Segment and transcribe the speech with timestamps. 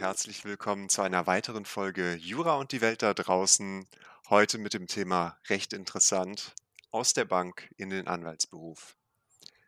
[0.00, 3.86] herzlich willkommen zu einer weiteren Folge Jura und die Welt da draußen.
[4.30, 6.54] Heute mit dem Thema Recht interessant
[6.90, 8.96] aus der Bank in den Anwaltsberuf.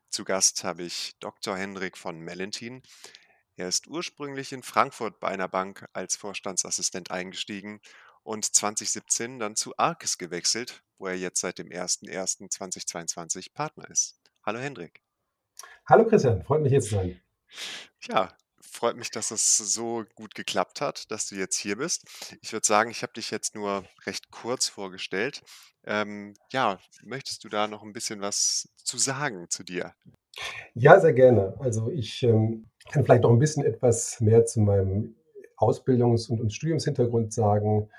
[0.09, 1.55] Zu Gast habe ich Dr.
[1.55, 2.83] Hendrik von Mellentin.
[3.57, 7.83] Er ist ursprünglich in Frankfurt bei einer Bank als Vorstandsassistent eingestiegen
[8.23, 14.19] und 2017 dann zu Arkes gewechselt, wo er jetzt seit dem 01.01.2022 Partner ist.
[14.47, 15.03] Hallo Hendrik.
[15.87, 17.21] Hallo Christian, freut mich hier zu sein.
[18.01, 22.05] Ja, freut mich, dass es so gut geklappt hat, dass du jetzt hier bist.
[22.41, 25.43] Ich würde sagen, ich habe dich jetzt nur recht kurz vorgestellt.
[25.85, 29.93] Ähm, ja, möchtest du da noch ein bisschen was zu sagen zu dir?
[30.75, 31.55] Ja, sehr gerne.
[31.59, 35.17] Also ich ähm, kann vielleicht noch ein bisschen etwas mehr zu meinem
[35.57, 37.91] Ausbildungs- und, und Studiumshintergrund sagen.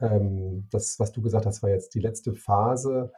[0.00, 3.12] Ähm, das, was du gesagt hast, war jetzt die letzte Phase.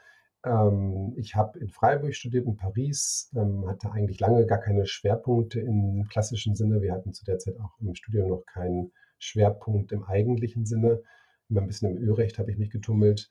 [0.45, 5.61] Ähm, ich habe in Freiburg studiert, in Paris, ähm, hatte eigentlich lange gar keine Schwerpunkte
[5.61, 6.83] im klassischen Sinne.
[6.83, 11.03] Wir hatten zu der Zeit auch im Studium noch keinen Schwerpunkt im eigentlichen Sinne.
[11.49, 13.31] Immer ein bisschen im Ölrecht habe ich mich getummelt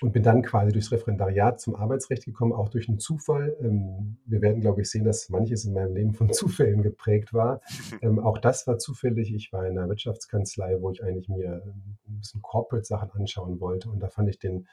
[0.00, 3.56] und bin dann quasi durchs Referendariat zum Arbeitsrecht gekommen, auch durch einen Zufall.
[3.60, 7.60] Ähm, wir werden, glaube ich, sehen, dass manches in meinem Leben von Zufällen geprägt war.
[8.02, 9.34] Ähm, auch das war zufällig.
[9.34, 13.90] Ich war in einer Wirtschaftskanzlei, wo ich eigentlich mir ein bisschen Corporate-Sachen anschauen wollte.
[13.90, 14.66] Und da fand ich den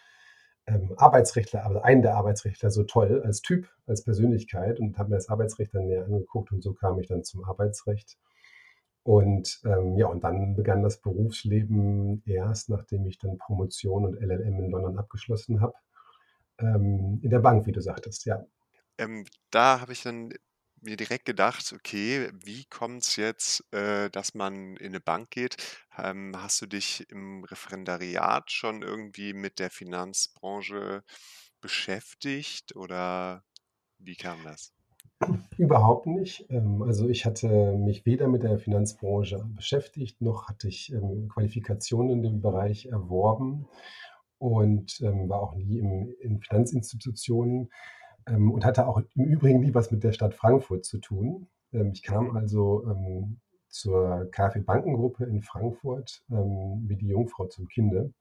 [0.67, 5.15] ähm, Arbeitsrechtler, also einen der Arbeitsrechtler so toll als Typ, als Persönlichkeit und habe mir
[5.15, 8.17] das Arbeitsrecht dann näher angeguckt und so kam ich dann zum Arbeitsrecht.
[9.03, 14.59] Und ähm, ja, und dann begann das Berufsleben erst, nachdem ich dann Promotion und LLM
[14.59, 15.75] in London abgeschlossen habe,
[16.59, 18.45] ähm, in der Bank, wie du sagtest, ja.
[18.97, 20.33] Ähm, da habe ich dann
[20.81, 25.55] mir direkt gedacht, okay, wie kommt es jetzt, äh, dass man in eine Bank geht?
[25.97, 31.03] Ähm, hast du dich im Referendariat schon irgendwie mit der Finanzbranche
[31.61, 33.43] beschäftigt oder
[33.99, 34.73] wie kam das?
[35.57, 36.45] Überhaupt nicht.
[36.49, 42.11] Ähm, also ich hatte mich weder mit der Finanzbranche beschäftigt, noch hatte ich ähm, Qualifikationen
[42.11, 43.67] in dem Bereich erworben
[44.37, 47.71] und ähm, war auch nie in Finanzinstitutionen
[48.29, 51.47] und hatte auch im Übrigen nie was mit der Stadt Frankfurt zu tun.
[51.71, 52.35] Ich kam Mhm.
[52.35, 52.83] also
[53.69, 58.13] zur KfW Bankengruppe in Frankfurt ähm, wie die Jungfrau zum Kinde.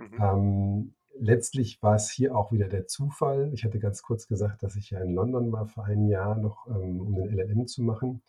[0.00, 0.22] Mhm.
[0.22, 3.50] Ähm, letztlich war es hier auch wieder der Zufall.
[3.52, 6.66] Ich hatte ganz kurz gesagt, dass ich ja in London war für ein Jahr noch,
[6.68, 8.22] ähm, um den LLM zu machen.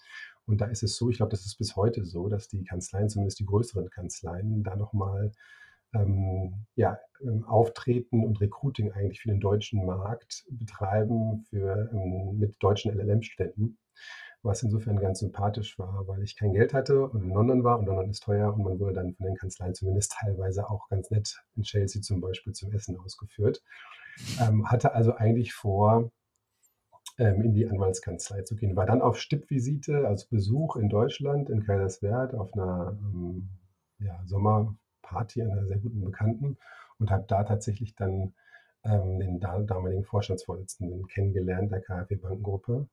[0.46, 3.10] Und da ist es so, ich glaube, das ist bis heute so, dass die Kanzleien,
[3.10, 5.32] zumindest die größeren Kanzleien, da nochmal
[5.94, 12.56] ähm, ja, ähm, Auftreten und Recruiting eigentlich für den deutschen Markt betreiben für, ähm, mit
[12.62, 13.78] deutschen LLM-Studenten,
[14.42, 17.86] was insofern ganz sympathisch war, weil ich kein Geld hatte und in London war und
[17.86, 21.44] London ist teuer und man wurde dann von den Kanzleien zumindest teilweise auch ganz nett
[21.56, 23.62] in Chelsea zum Beispiel zum Essen ausgeführt.
[24.40, 26.12] Ähm, hatte also eigentlich vor,
[27.18, 28.76] ähm, in die Anwaltskanzlei zu gehen.
[28.76, 33.50] War dann auf Stippvisite, also Besuch in Deutschland, in Kaiserswerth, auf einer ähm,
[34.00, 36.58] ja, Sommerparty einer sehr guten Bekannten
[36.98, 38.34] und habe da tatsächlich dann
[38.86, 42.88] ähm, den da, damaligen Vorstandsvorsitzenden kennengelernt, der KfW Bankengruppe.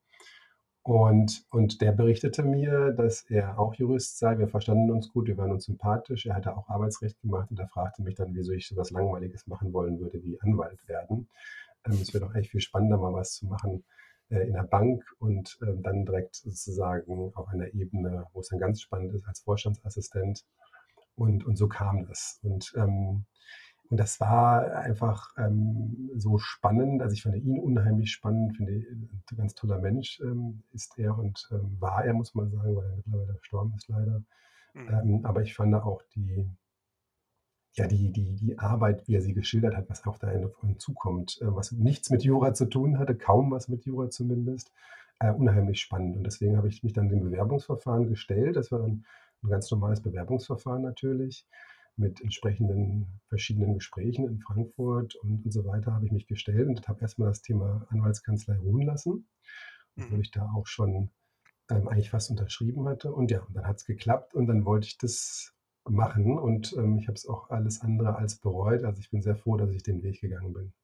[0.86, 4.38] Und, und der berichtete mir, dass er auch Jurist sei.
[4.38, 6.26] Wir verstanden uns gut, wir waren uns sympathisch.
[6.26, 9.48] Er hatte auch Arbeitsrecht gemacht und er fragte mich dann, wieso ich so was Langweiliges
[9.48, 11.28] machen wollen würde wie Anwalt werden.
[11.84, 13.82] Ähm, es wäre doch eigentlich viel spannender, mal was zu machen
[14.28, 18.60] äh, in der Bank und ähm, dann direkt sozusagen auf einer Ebene, wo es dann
[18.60, 20.44] ganz spannend ist, als Vorstandsassistent.
[21.16, 22.38] Und, und so kam das.
[22.44, 23.24] Und ähm,
[23.88, 27.02] und das war einfach ähm, so spannend.
[27.02, 31.16] Also ich fand ihn unheimlich spannend, finde ich, ein ganz toller Mensch ähm, ist er
[31.16, 34.22] und ähm, war er, muss man sagen, weil er mittlerweile verstorben ist leider.
[34.74, 34.88] Mhm.
[34.88, 36.50] Ähm, aber ich fand auch die,
[37.74, 41.38] ja, die, die, die Arbeit, wie er sie geschildert hat, was auch da auf zukommt,
[41.40, 44.72] äh, was nichts mit Jura zu tun hatte, kaum was mit Jura zumindest,
[45.20, 46.16] äh, unheimlich spannend.
[46.16, 48.56] Und deswegen habe ich mich dann dem Bewerbungsverfahren gestellt.
[48.56, 49.04] Das war dann
[49.42, 51.46] ein ganz normales Bewerbungsverfahren natürlich
[51.96, 56.86] mit entsprechenden verschiedenen Gesprächen in Frankfurt und, und so weiter habe ich mich gestellt und
[56.88, 59.28] habe erstmal das Thema Anwaltskanzlei ruhen lassen,
[59.96, 60.22] obwohl Mhm.
[60.22, 61.10] ich da auch schon
[61.70, 63.12] ähm, eigentlich fast unterschrieben hatte.
[63.12, 65.54] Und ja, dann hat es geklappt und dann wollte ich das
[65.88, 68.84] machen und ähm, ich habe es auch alles andere als bereut.
[68.84, 70.74] Also ich bin sehr froh, dass ich den Weg gegangen bin.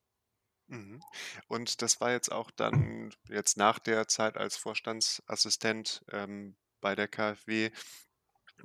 [0.68, 1.00] Mhm.
[1.48, 7.08] Und das war jetzt auch dann jetzt nach der Zeit als Vorstandsassistent ähm, bei der
[7.08, 7.70] KfW.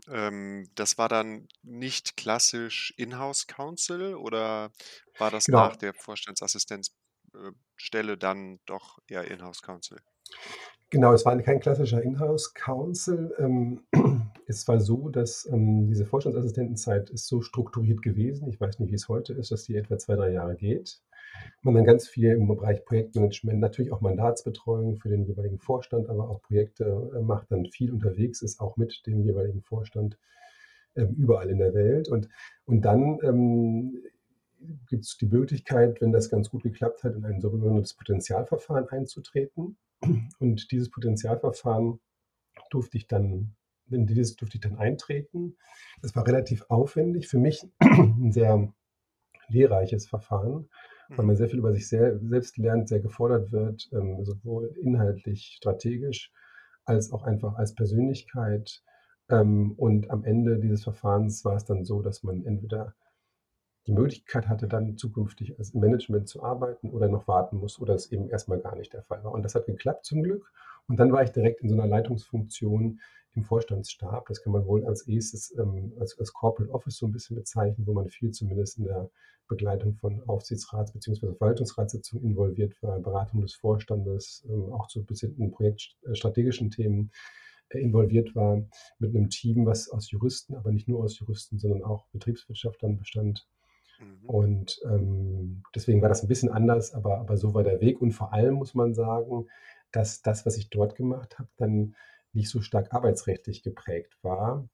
[0.10, 4.72] Ähm, das war dann nicht klassisch Inhouse Counsel oder
[5.18, 10.00] war das nach Genau, der Vorstandsassistenzstelle dann doch eher Inhouse Counsel?
[10.90, 13.36] Genau, es war kein klassischer Inhouse-Counsel.
[13.40, 13.82] Ähm,
[14.48, 18.96] es war so, dass ähm, diese Vorstandsassistentenzeit ist so strukturiert gewesen, ich weiß nicht, wie
[18.96, 21.02] es heute ist, dass die etwa zwei, drei Jahre geht.
[21.62, 26.30] Man dann ganz viel im Bereich Projektmanagement, natürlich auch Mandatsbetreuung für den jeweiligen Vorstand, aber
[26.30, 30.18] auch Projekte äh, macht, dann viel unterwegs ist, auch mit dem jeweiligen Vorstand.
[30.98, 32.10] ähm, überall in der Welt.
[32.10, 32.28] Und,
[32.66, 34.04] und dann ähm,
[34.90, 39.78] gibt es die Möglichkeit, wenn das ganz gut geklappt hat, in ein sogenanntes Potenzialverfahren einzutreten.
[40.40, 42.00] Und dieses Potenzialverfahren
[42.72, 43.56] durfte ich dann,
[43.90, 45.56] in dieses durfte ich dann eintreten.
[46.02, 48.74] Das war relativ aufwendig, für mich ein sehr
[49.48, 50.68] lehrreiches Verfahren,
[51.16, 56.32] weil man sehr viel über sich selbst lernt, sehr gefordert wird, ähm, sowohl inhaltlich, strategisch,
[56.86, 58.82] als auch einfach als Persönlichkeit.
[59.30, 62.94] Ähm, und am Ende dieses Verfahrens war es dann so, dass man entweder
[63.88, 68.12] die Möglichkeit hatte, dann zukünftig als Management zu arbeiten oder noch warten muss oder es
[68.12, 69.32] eben erstmal gar nicht der Fall war.
[69.32, 70.52] Und das hat geklappt zum Glück.
[70.88, 73.00] Und dann war ich direkt in so einer Leitungsfunktion
[73.34, 74.28] im Vorstandsstab.
[74.28, 77.88] Das kann man wohl als erstes ähm, als, als Corporate Office so ein bisschen bezeichnen,
[77.88, 79.10] wo man viel zumindest in der
[79.48, 81.28] Begleitung von Aufsichtsrats- bzw.
[81.38, 87.12] Verwaltungsratssitzungen involviert war, Beratung des Vorstandes, ähm, auch zu bestimmten projektstrategischen Themen
[87.70, 88.66] äh, involviert war,
[89.00, 93.48] mit einem Team, was aus Juristen, aber nicht nur aus Juristen, sondern auch Betriebswirtschaftlern bestand.
[94.00, 94.30] Mhm.
[94.30, 98.02] Und ähm, deswegen war das ein bisschen anders, aber, aber so war der Weg.
[98.02, 99.48] Und vor allem muss man sagen,
[99.92, 101.96] dass das, was ich dort gemacht habe, dann
[102.34, 104.68] nicht so stark arbeitsrechtlich geprägt war,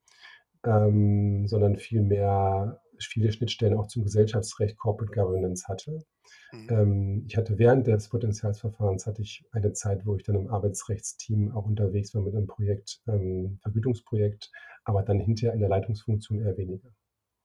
[0.66, 6.04] ähm, sondern vielmehr viele Schnittstellen auch zum Gesellschaftsrecht, Corporate Governance hatte.
[6.52, 6.68] Mhm.
[6.69, 11.52] Ähm, ich hatte während des Potenzialsverfahrens hatte ich eine Zeit, wo ich dann im Arbeitsrechtsteam
[11.52, 14.52] auch unterwegs war mit einem Projekt, ähm, Vergütungsprojekt,
[14.84, 16.90] aber dann hinterher in der Leitungsfunktion eher weniger.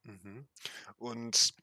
[0.04, 0.46] Mhm.
[0.98, 1.54] Und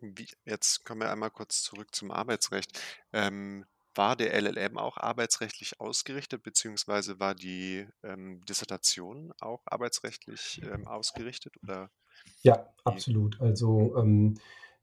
[0.00, 2.80] wie, jetzt kommen wir einmal kurz zurück zum Arbeitsrecht.
[3.12, 3.64] Ähm,
[3.94, 11.54] war der LLM auch arbeitsrechtlich ausgerichtet, beziehungsweise war die ähm, Dissertation auch arbeitsrechtlich ähm, ausgerichtet?
[11.62, 11.90] Oder
[12.42, 13.40] Ja, absolut.
[13.40, 14.38] Also ähm,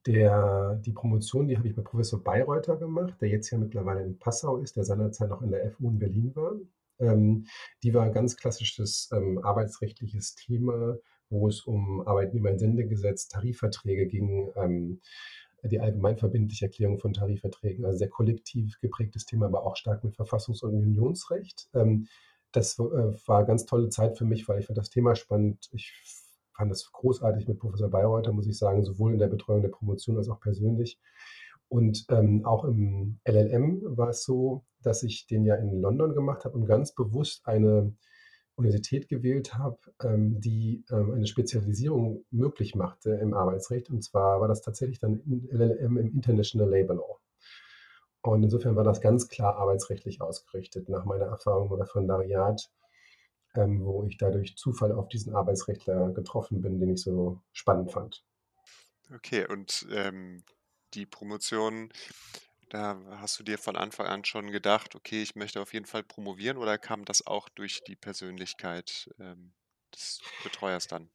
[0.05, 4.19] der, die Promotion, die habe ich bei Professor Bayreuther gemacht, der jetzt ja mittlerweile in
[4.19, 6.53] Passau ist, der seinerzeit noch in der FU in Berlin war.
[6.99, 7.45] Ähm,
[7.83, 10.97] die war ein ganz klassisches ähm, arbeitsrechtliches Thema,
[11.29, 14.51] wo es um Arbeitnehmerentsendegesetz, Tarifverträge ging.
[14.56, 15.01] Ähm,
[15.63, 20.63] die allgemeinverbindliche Erklärung von Tarifverträgen, also sehr kollektiv geprägtes Thema, aber auch stark mit Verfassungs-
[20.63, 21.68] und Unionsrecht.
[21.74, 22.07] Ähm,
[22.51, 25.69] das äh, war eine ganz tolle Zeit für mich, weil ich fand das Thema spannend.
[25.74, 25.94] Ich
[26.56, 30.18] fand es großartig mit Professor Bayreuther, muss ich sagen, sowohl in der Betreuung der Promotion
[30.18, 31.00] als auch persönlich.
[31.69, 36.45] Und ähm, auch im LLM war es so, dass ich den ja in London gemacht
[36.45, 37.94] habe und ganz bewusst eine
[38.57, 43.89] Universität gewählt habe, ähm, die ähm, eine Spezialisierung möglich machte im Arbeitsrecht.
[43.89, 45.21] Und zwar war das tatsächlich dann
[45.51, 47.19] LLM im International Labour Law.
[48.21, 52.69] Und insofern war das ganz klar arbeitsrechtlich ausgerichtet, nach meiner Erfahrung im Referendariat,
[53.56, 58.25] ähm, wo ich dadurch Zufall auf diesen Arbeitsrechtler getroffen bin, den ich so spannend fand.
[59.13, 60.44] Okay, und ähm,
[60.94, 61.89] die Promotion
[62.69, 66.03] da hast du dir von Anfang an schon gedacht: „Okay, ich möchte auf jeden Fall
[66.03, 69.53] promovieren“, oder kam das auch durch die Persönlichkeit, ähm,
[69.93, 71.09] des Betreuers dann?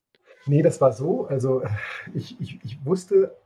[0.46, 1.26] Ne, das war so.
[1.26, 1.62] Also,
[2.14, 3.36] ich ich ich wusste,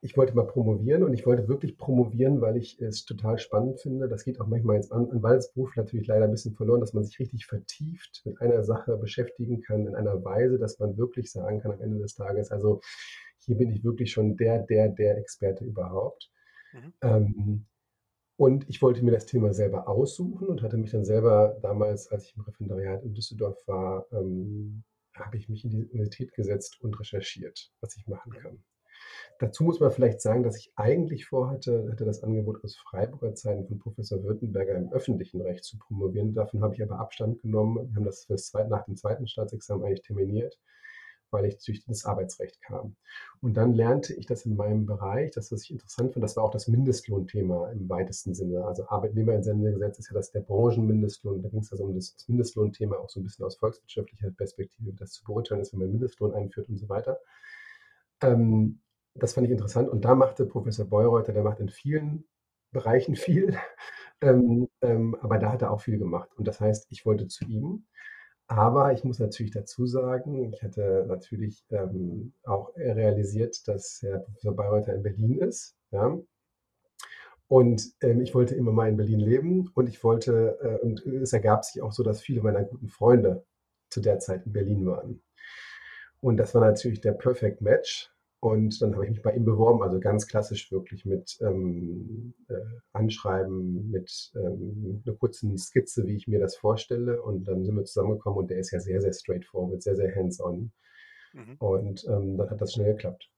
[0.00, 4.08] ich wollte mal promovieren und ich wollte wirklich promovieren, weil ich es total spannend finde.
[4.08, 7.18] Das geht auch manchmal jetzt an Anwaltsberuf natürlich leider ein bisschen verloren, dass man sich
[7.18, 11.72] richtig vertieft mit einer Sache beschäftigen kann in einer Weise, dass man wirklich sagen kann
[11.72, 12.80] am Ende des Tages: „Also,
[13.38, 16.30] hier bin ich wirklich schon der, der, der Experte überhaupt.“
[16.76, 16.92] Mhm.
[17.02, 17.66] Ähm,
[18.36, 22.26] und ich wollte mir das Thema selber aussuchen und hatte mich dann selber damals, als
[22.26, 24.84] ich im Referendariat in Düsseldorf war, ähm,
[25.14, 28.62] habe ich mich in die Universität gesetzt und recherchiert, was ich machen kann.
[29.38, 33.66] Dazu muss man vielleicht sagen, dass ich eigentlich vorhatte, hatte das Angebot aus Freiburger Zeiten
[33.66, 36.34] von Professor Württemberger im öffentlichen Recht zu promovieren.
[36.34, 37.88] Davon habe ich aber Abstand genommen.
[37.88, 38.26] Wir haben das
[38.68, 40.58] nach dem zweiten Staatsexamen eigentlich terminiert
[41.30, 42.96] weil ich durch das Arbeitsrecht kam.
[43.40, 46.44] Und dann lernte ich das in meinem Bereich, das, was ich interessant fand, das war
[46.44, 48.64] auch das Mindestlohnthema im weitesten Sinne.
[48.64, 51.42] Also Arbeitnehmerentsendegesetz ist ja das der Branchenmindestlohn.
[51.42, 54.92] Da ging es also um das, das Mindestlohnthema auch so ein bisschen aus volkswirtschaftlicher Perspektive,
[54.92, 57.18] wie das zu beurteilen ist, wenn man Mindestlohn einführt und so weiter.
[58.22, 58.80] Ähm,
[59.14, 59.88] das fand ich interessant.
[59.88, 62.24] Und da machte Professor Beureuter, der macht in vielen
[62.72, 63.56] Bereichen viel,
[64.20, 66.30] ähm, ähm, aber da hat er auch viel gemacht.
[66.36, 67.86] Und das heißt, ich wollte zu ihm
[68.48, 74.54] aber ich muss natürlich dazu sagen, ich hatte natürlich ähm, auch realisiert, dass Herr Professor
[74.54, 75.76] Bayreuther in Berlin ist.
[75.90, 76.16] Ja?
[77.48, 81.32] Und ähm, ich wollte immer mal in Berlin leben und ich wollte, äh, und es
[81.32, 83.44] ergab sich auch so, dass viele meiner guten Freunde
[83.88, 85.22] zu der Zeit in Berlin waren.
[86.20, 88.12] Und das war natürlich der Perfect Match.
[88.40, 92.54] Und dann habe ich mich bei ihm beworben, also ganz klassisch wirklich mit ähm, äh,
[92.92, 97.22] Anschreiben, mit ähm, einer kurzen Skizze, wie ich mir das vorstelle.
[97.22, 100.70] Und dann sind wir zusammengekommen und der ist ja sehr, sehr straightforward, sehr, sehr hands-on.
[101.32, 101.56] Mhm.
[101.58, 103.30] Und ähm, dann hat das schnell geklappt.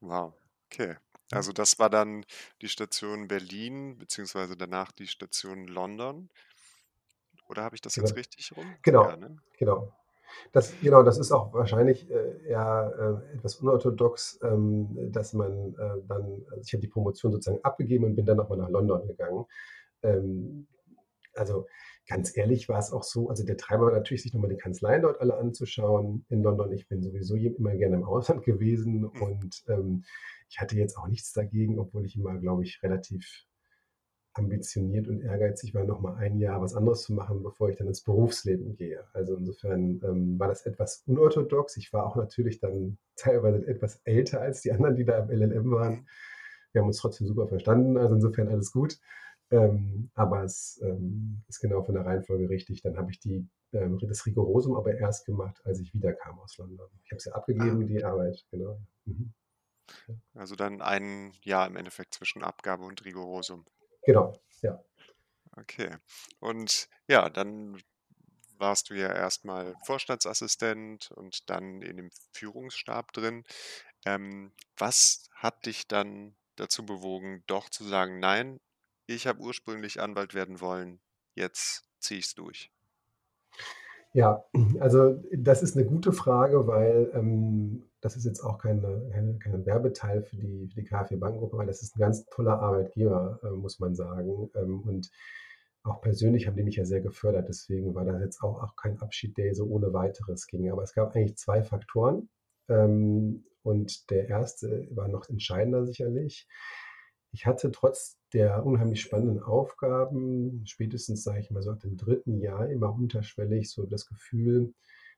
[0.00, 0.34] Wow,
[0.70, 0.96] okay.
[1.32, 2.24] Also das war dann
[2.60, 6.28] die Station Berlin, beziehungsweise danach die Station London.
[7.48, 8.06] Oder habe ich das genau.
[8.06, 8.76] jetzt richtig rum?
[8.82, 9.36] Genau, ja, ne?
[9.58, 9.92] genau.
[10.52, 16.02] Das genau, das ist auch wahrscheinlich, äh, eher, äh, etwas unorthodox, ähm, dass man, äh,
[16.08, 19.06] dann also, ich habe die Promotion sozusagen abgegeben und bin dann noch mal nach London
[19.06, 19.44] gegangen.
[20.02, 20.66] Ähm,
[21.34, 21.66] also,
[22.08, 24.56] ganz ehrlich war es auch so also, der Treiber war natürlich, sich noch mal die
[24.56, 26.72] Kanzleien dort alle anzuschauen in London.
[26.72, 29.22] Ich bin sowieso immer gerne im Ausland gewesen Mhm.
[29.22, 30.04] und, ähm,
[30.48, 33.46] ich hatte jetzt auch nichts dagegen, obwohl ich immer, glaube ich, relativ
[34.34, 37.86] ambitioniert und ehrgeizig war, noch mal ein Jahr was anderes zu machen, bevor ich dann
[37.88, 39.04] ins Berufsleben gehe.
[39.12, 41.76] Also, insofern, ähm, war das etwas unorthodox.
[41.76, 45.70] Ich war auch natürlich dann teilweise etwas älter als die anderen, die da im LLM
[45.70, 46.08] waren.
[46.72, 48.98] Wir haben uns trotzdem super verstanden, also, insofern alles gut.
[49.50, 52.82] Ähm, aber es, ähm, ist genau von der Reihenfolge richtig.
[52.82, 56.88] Dann habe ich die ähm, das Rigorosum aber erst gemacht, als ich wiederkam aus London.
[57.04, 58.04] Ich habe es ja Ah, abgegeben, die okay.
[58.04, 58.80] Arbeit, genau.
[59.04, 59.34] Mhm.
[60.34, 63.64] Also, dann ein Jahr im Endeffekt zwischen Abgabe und Rigorosum.
[64.06, 64.32] Genau,
[64.62, 64.78] ja.
[65.56, 65.96] Okay.
[66.40, 67.80] Und ja, dann
[68.58, 73.44] warst du ja erst mal Vorstandsassistent und dann in dem Führungsstab drin.
[74.06, 78.60] Ähm, was hat dich dann dazu bewogen, doch zu sagen: „Nein,
[79.06, 81.00] ich habe ursprünglich Anwalt werden wollen,
[81.34, 82.70] jetzt ziehe ich's durch?“
[84.16, 84.44] Ja,
[84.78, 89.66] also, das ist 'ne gute Frage, weil, ähm, das ist jetzt auch keine keine kein
[89.66, 93.50] Werbeteil für die für die KfW Bankengruppe, weil das ist 'n ganz toller Arbeitgeber, äh,
[93.50, 94.50] muss man sagen.
[94.54, 95.10] Ähm, und
[95.82, 97.48] auch persönlich haben die mich ja sehr gefördert.
[97.48, 100.70] Deswegen war das jetzt auch auch kein Abschied, der so ohne Weiteres ging.
[100.70, 102.28] Aber es gab eigentlich 2 Faktoren.
[102.68, 104.86] Ähm, und der 1.
[104.92, 106.46] war noch entscheidender sicherlich.
[107.32, 112.40] Ich hatte trotz der unheimlich spannenden Aufgaben spätestens, sage ich mal so, ab dem 3.
[112.40, 114.74] Jahr immer unterschwellig so das Gefühl: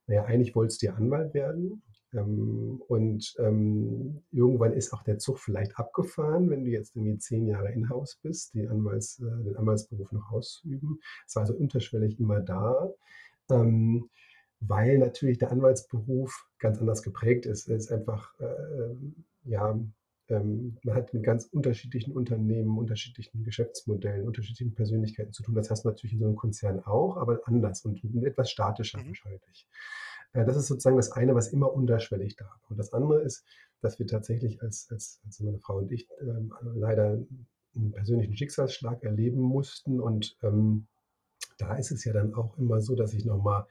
[0.07, 1.83] „Na ja, eigentlich wolltest du ja Anwalt werden.“
[2.13, 7.47] Ähm, und, ähm, irgendwann ist auch der Zug vielleicht abgefahren, wenn du jetzt irgendwie 10
[7.47, 11.01] Jahre in-house bist, die Anwalts äh, den Anwaltsberuf noch auszuüben.
[11.27, 12.91] Es war also unterschwellig immer da,
[13.51, 14.09] ähm,
[14.61, 17.69] weil natürlich der Anwaltsberuf ganz anders geprägt ist.
[17.69, 19.79] Er ist einfach, ähm, ja
[20.29, 25.55] ähm, man hat mit ganz unterschiedlichen Unternehmen, unterschiedlichen Geschäftsmodellen, unterschiedlichen Persönlichkeiten zu tun.
[25.55, 29.17] Das hast du natürlich in so 'nem Konzern auch, aber anders und etwas statischer Mhm.
[29.25, 29.67] wahrscheinlich.
[30.35, 32.61] Äh, das ist sozusagen das eine, was immer unterschwellig da war.
[32.71, 33.45] Und das andere ist,
[33.83, 37.19] dass wir tatsächlich als als als meine Frau und ich, ähm, leider
[37.77, 40.01] 'n persönlichen Schicksalsschlag erleben mussten.
[40.01, 40.87] Und, ähm,
[41.59, 43.67] da ist es ja dann auch immer so, dass sich noch mal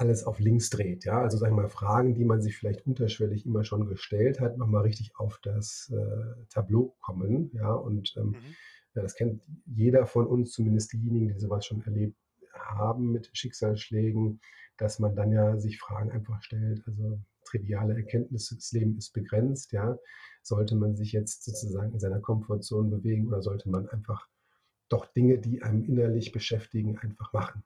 [0.00, 1.20] alles auf links dreht, ja?
[1.22, 4.66] Also, sage ich mal, Fragen, die man sich vielleicht unterschwellig immer schon gestellt hat, noch
[4.66, 7.72] mal richtig auf das, äh, Tableau kommen, ja?
[7.72, 8.56] Und, ähm, Mhm.
[8.94, 12.16] ja, das kennt jeder von uns, zumindest diejenigen, die so was schon erlebt
[12.54, 14.40] haben mit Schicksalsschlägen,
[14.76, 16.82] dass man dann ja sich Fragen einfach stellt.
[16.86, 19.98] Also, triviale Erkenntnisse, das Leben ist begrenzt, ja?
[20.42, 24.28] Sollte man sich jetzt sozusagen in seiner Komfortzone bewegen oder sollte man einfach
[24.90, 27.64] doch Dinge, die einem innerlich beschäftigen, einfach machen?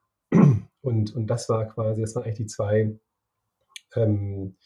[0.84, 2.94] Und und das war quasi das waren eigentlich die 2,
[3.96, 4.56] ähm,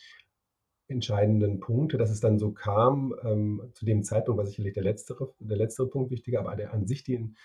[0.88, 3.14] entscheidenden Punkte, dass es dann so kam.
[3.24, 6.86] Ähm, zu dem Zeitpunkt war sicherlich der letztere der letztere Punkt wichtiger, aber der an
[6.86, 7.36] sich die En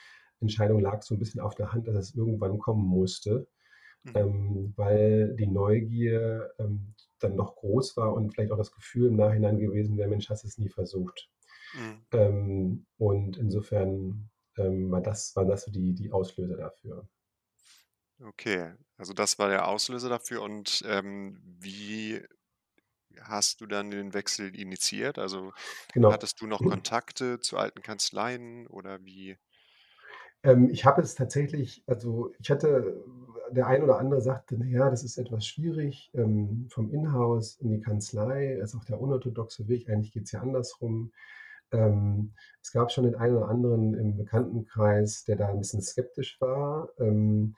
[0.42, 3.48] Entscheidung lag so 'n bisschen auf der Hand, dass es irgendwann kommen musste,
[4.06, 4.14] Mhm.
[4.16, 9.18] ähm, weil die Neugier, ähm, dann doch groß war und vielleicht auch das Gefühl im
[9.18, 11.30] Nachhinein gewesen wäre: „Mensch, hast du's nie versucht?“
[11.74, 12.04] Mhm.
[12.14, 17.08] Ähm, und insofern, ähm, war das waren das so die die Auslöser dafür.
[18.26, 22.24] Okay, also, das war der Auslöser dafür und, ähm, wie
[23.22, 25.20] hast du dann den Wechsel initiiert?
[25.20, 25.54] Also,
[25.94, 26.14] Genau.
[26.14, 29.38] hattest du noch Kontakte zu alten Kanzleien oder wie?
[30.44, 33.02] Ähm, ich habe es tatsächlich also, ich hatte
[33.52, 37.70] der ein oder andere sagte: „Na ja, das ist etwas schwierig, ähm, vom Inhouse in
[37.72, 41.14] die Kanzlei, ist auch der unorthodoxe Weg, eigentlich geht's ja andersrum.“
[41.72, 46.40] Ähm, es gab schon den einen oder anderen im Bekanntenkreis, der da 'n bisschen skeptisch
[46.42, 46.90] war.
[47.00, 47.56] Ähm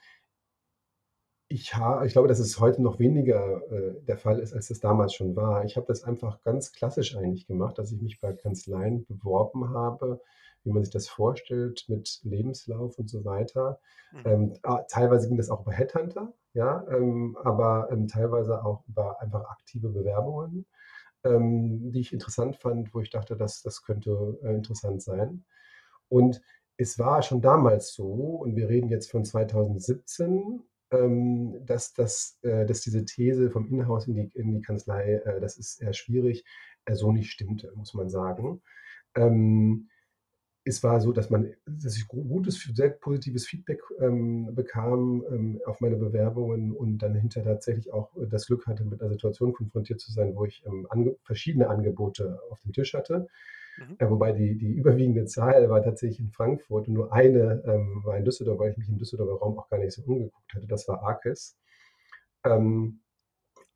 [1.48, 4.80] ich ha ich glaube, dass es heute noch weniger, äh, der Fall ist, als es
[4.80, 5.64] damals schon war.
[5.66, 10.22] Ich habe das einfach ganz klassisch eigentlich gemacht, dass ich mich bei Kanzleien beworben habe,
[10.64, 13.80] wie man sich das vorstellt mit Lebenslauf und so weiter.
[14.12, 14.22] Mhm.
[14.26, 14.54] Ähm,
[14.88, 19.90] teilweise ging das auch über Headhunter, ja, ähm, aber, ähm, teilweise auch über einfach aktive
[19.90, 20.66] Bewerbungen,
[21.24, 25.46] ähm, die ich interessant fand, wo ich dachte, das das könnte, äh, interessant sein.
[26.10, 26.42] Und
[26.78, 30.64] es war schon damals so und wir reden jetzt von 2017,
[31.00, 35.42] ähm, dass das äh, dass diese These vom Inhouse in die in die Kanzlei, äh,
[35.42, 36.46] das ist eher schwierig,
[36.86, 38.62] äh, so nicht stimmte, muss man sagen.
[39.16, 39.90] Ähm,
[40.66, 45.82] es war so, dass man dass ich gu gutes sehr positives Feedback, ähm, bekam, auf
[45.82, 50.12] meine Bewerbungen und dann hinterher tatsächlich auch das Glück hatte, mit 'ner Situation konfrontiert zu
[50.14, 50.64] sein, wo ich,
[51.24, 53.28] verschiedene Angebote auf dem Tisch hatte.
[53.78, 53.96] Mhm.
[54.00, 58.18] Äh, wobei die die überwiegende Zahl war tatsächlich in Frankfurt und nur eine, ähm, war
[58.18, 60.68] in Düsseldorf, weil ich mich im Düsseldorfer Raum auch gar nicht so umgeguckt hatte.
[60.68, 61.58] Das war Arcis.
[62.44, 63.00] Ähm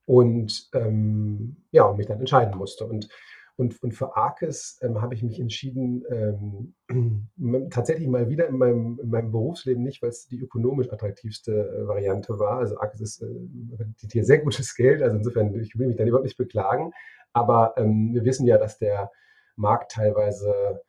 [0.09, 2.83] und ähm, ja, und mich dann entscheiden musste.
[2.83, 3.09] Und,
[3.57, 8.99] und, und für Arkes ähm, habe ich mich entschieden, ähm, tatsächlich mal wieder in meinem,
[9.03, 12.57] in meinem Berufsleben nicht, weil es die ökonomisch attraktivste äh, Variante war.
[12.57, 13.27] Also Arkes ist, äh,
[14.11, 16.91] hier sehr gutes Geld, also insofern, ich will mich dann überhaupt nicht beklagen.
[17.31, 19.11] Aber ähm, wir wissen ja, dass der
[19.59, 20.81] Markt teilweise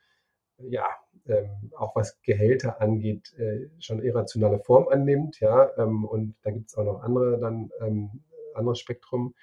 [0.59, 0.87] ja,
[1.27, 6.69] ähm, auch was Gehälter angeht, äh, schon irrationale Form annimmt, ja, ähm, und da gibt
[6.69, 8.23] es auch noch andere dann ähm,
[8.55, 9.35] anderes Spektrum.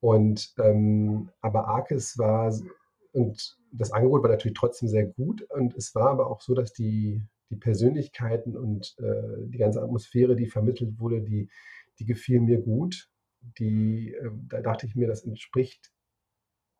[0.00, 2.52] Und ähm, aber Arkes war
[3.12, 5.42] und das Angebot war natürlich trotzdem sehr gut.
[5.50, 10.34] Und es war aber auch so, dass die, die Persönlichkeiten und äh, die ganze Atmosphäre,
[10.34, 11.48] die vermittelt wurde, die,
[11.98, 13.08] die gefiel mir gut.
[13.58, 15.92] Die, äh, da dachte ich mir, das entspricht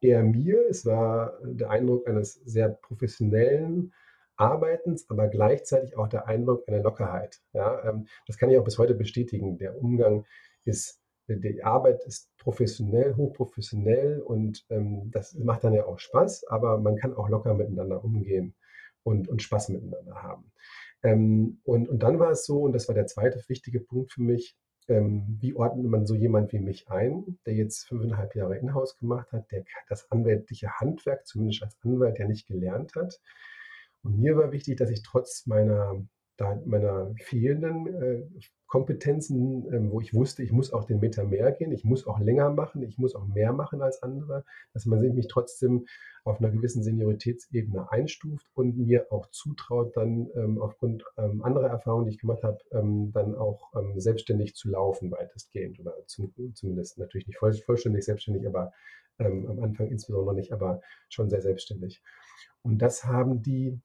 [0.02, 0.68] eher mir.
[0.68, 3.92] Es war der Eindruck eines sehr professionellen
[4.36, 7.40] Arbeitens, aber gleichzeitig auch der Eindruck einer Lockerheit.
[7.52, 9.58] Ja, ähm, das kann ich auch bis heute bestätigen.
[9.58, 10.24] Der Umgang
[10.64, 16.78] ist die Arbeit ist professionell, hochprofessionell und ähm, das macht dann ja auch Spaß, aber
[16.78, 18.54] man kann auch locker miteinander umgehen
[19.02, 20.52] und, und Spaß miteinander haben.
[21.02, 24.22] Ähm, und, und dann war es so, und das war der zweite wichtige Punkt für
[24.22, 24.56] mich,
[24.88, 29.32] ähm, wie ordnet man so jemand wie mich ein, der jetzt fünfeinhalb Jahre Inhouse gemacht
[29.32, 33.20] hat, der das anwältliche Handwerk zumindest als Anwalt ja nicht gelernt hat.
[34.02, 36.02] Und mir war wichtig, dass ich trotz meiner
[36.64, 38.24] meiner fehlenden äh,
[38.72, 42.18] Kompetenzen, ähm, wo ich wusste, ich muss auch den Meter mehr gehen, ich muss auch
[42.18, 45.84] länger machen, ich muss auch mehr machen als andere, dass man mich trotzdem
[46.24, 52.06] auf einer gewissen Senioritätsebene einstuft und mir auch zutraut, dann ähm, aufgrund ähm, anderer Erfahrungen,
[52.06, 57.38] die ich gemacht habe, dann auch selbstständig zu laufen, weitestgehend oder zum, zumindest natürlich nicht
[57.38, 58.72] voll, vollständig selbstständig, aber
[59.18, 62.02] am Anfang insbesondere nicht, aber schon sehr selbstständig.
[62.62, 63.78] Und das haben die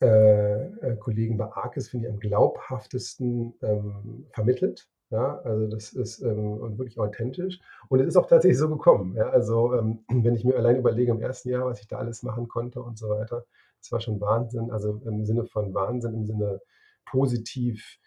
[0.00, 4.88] äh, äh, Kollegen bei Arkes, finde ich, am glaubhaftesten ähm, vermittelt.
[5.10, 7.60] Ja, also das ist ähm, wirklich authentisch.
[7.88, 9.16] Und es ist auch tatsächlich so gekommen.
[9.16, 12.22] Ja, also ähm, wenn ich mir allein überlege im ersten Jahr, was ich da alles
[12.22, 13.44] machen konnte und so weiter,
[13.80, 14.70] das war schon Wahnsinn.
[14.70, 16.60] Also im Sinne von Wahnsinn, im Sinne
[17.06, 17.98] positiv.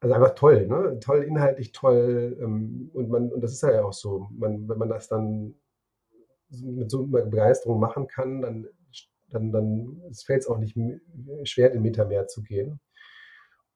[0.00, 0.98] Also einfach toll, ne?
[1.00, 2.36] Toll, inhaltlich toll.
[2.40, 4.28] Ähm, und man, und das ist ja auch so.
[4.32, 5.54] Man, wenn man das dann
[6.50, 8.68] mit so einer Begeisterung machen kann, dann
[9.28, 10.76] dann, dann fällt es auch nicht
[11.44, 12.80] schwer, Meter mehr zu gehen.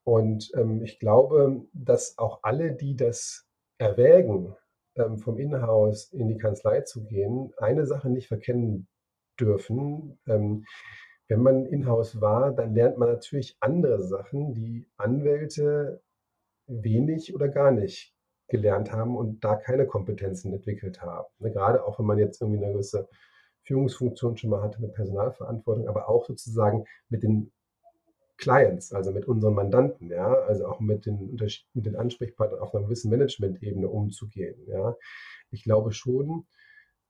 [0.04, 3.46] Und ähm, ich glaube, dass auch alle, die das
[3.78, 4.54] erwägen,
[4.96, 8.88] ähm, vom Inhouse in die Kanzlei zu gehen, eine Sache nicht verkennen
[9.38, 10.18] dürfen.
[10.26, 10.64] Ähm,
[11.28, 16.02] wenn man Inhouse war, dann lernt man natürlich andere Sachen, die Anwälte
[16.66, 18.14] wenig oder gar nicht
[18.48, 21.26] gelernt haben und da keine Kompetenzen entwickelt haben.
[21.38, 23.08] Ne, gerade auch wenn man jetzt irgendwie eine gewisse
[23.68, 27.52] Führungsfunktion schon mal hatte mit Personalverantwortung, aber auch sozusagen mit den
[28.38, 31.36] Clients, also mit unseren Mandanten, ja, also auch mit den,
[31.74, 34.96] mit den Ansprechpartnern auf einer gewissen Management-Ebene umzugehen, ja.
[35.50, 36.46] Ich glaube schon,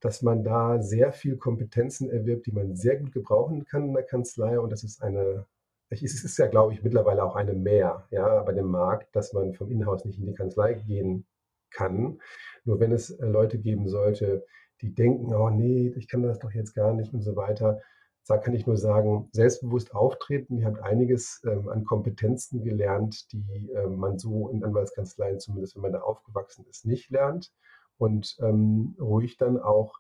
[0.01, 4.05] dass man da sehr viel Kompetenzen erwirbt, die man sehr gut gebrauchen kann in der
[4.05, 5.47] Kanzlei und das ist eine,
[5.91, 9.55] es ist ja, glaube ich, mittlerweile auch eine mehr, ja, bei dem Markt, dass man
[9.55, 11.27] vom Inhouse nicht in die Kanzlei gehen
[11.71, 12.21] kann.
[12.65, 14.45] Nur wenn es äh, Leute geben sollte,
[14.81, 17.81] die denken, oh nee, ich kann das doch jetzt gar nicht und so weiter.
[18.27, 20.59] Da kann ich nur sagen, selbstbewusst auftreten.
[20.59, 25.83] Ihr habt einiges ähm, an Kompetenzen gelernt, die ähm, man so in Anwaltskanzleien, zumindest wenn
[25.83, 27.53] man da aufgewachsen ist, nicht lernt.
[27.97, 29.99] Und ähm, ruhig dann auch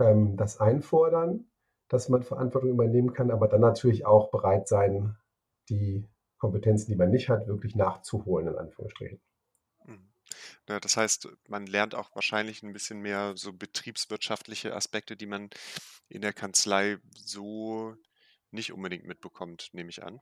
[0.00, 1.46] ähm, das einfordern,
[1.88, 5.16] dass man Verantwortung übernehmen kann, aber dann natürlich auch bereit sein,
[5.68, 9.20] die Kompetenzen, die man nicht hat, wirklich nachzuholen, in Anführungsstrichen.
[10.68, 15.50] Ne, das heißt, man lernt auch wahrscheinlich ein bisschen mehr so betriebswirtschaftliche Aspekte, die man
[16.08, 17.96] in der Kanzlei so
[18.50, 20.20] nicht unbedingt mitbekommt, nehme ich an.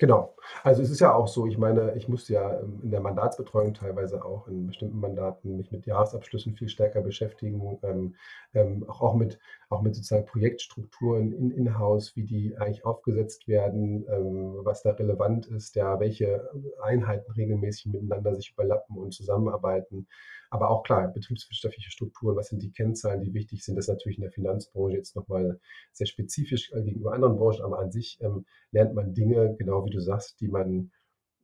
[0.00, 0.34] Genau.
[0.62, 3.74] Also es ist ja auch so, ich meine, ich musste ja ähm, in der Mandatsbetreuung
[3.74, 8.14] teilweise auch in bestimmten Mandaten mich mit Jahresabschlüssen viel stärker beschäftigen, ähm,
[8.54, 14.06] ähm, auch, auch, mit, auch mit sozusagen Projektstrukturen in in-house, wie die eigentlich aufgesetzt werden,
[14.08, 16.48] ähm, was da relevant ist, ja, welche
[16.82, 20.08] Einheiten regelmäßig miteinander sich überlappen und zusammenarbeiten.
[20.50, 24.18] Aber auch klar, betriebswirtschaftliche Strukturen, was sind die Kennzahlen, die wichtig sind, das ist natürlich
[24.18, 25.60] in der Finanzbranche jetzt nochmal
[25.92, 29.90] sehr spezifisch äh, gegenüber anderen Branchen, aber an sich ähm, lernt man Dinge, genau wie
[29.90, 30.90] du sagst, die man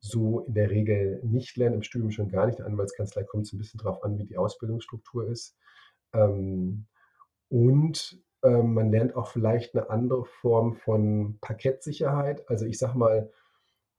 [0.00, 2.58] so in der Regel nicht lernt, im Studium schon gar nicht.
[2.58, 5.56] In der Anwaltskanzlei kommt es ein bisschen darauf an, wie die Ausbildungsstruktur ist.
[6.12, 6.86] Ähm,
[7.48, 12.48] und ähm, man lernt auch vielleicht eine andere Form von Parkettsicherheit.
[12.48, 13.30] Also ich sage mal,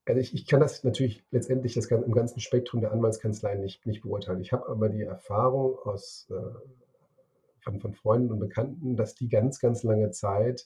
[0.08, 4.02] also ich, ich kann das natürlich letztendlich das, im ganzen Spektrum der Anwaltskanzleien nicht, nicht
[4.02, 4.42] beurteilen.
[4.42, 9.60] Ich habe aber die Erfahrung aus, äh, von, von Freunden und Bekannten, dass die ganz,
[9.60, 10.66] ganz lange Zeit